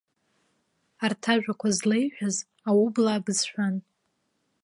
Арҭ 1.03 1.23
ажәақәа 1.33 1.69
злеиҳәаз 1.77 2.37
аублаа 2.69 3.23
бызшәан. 3.25 3.75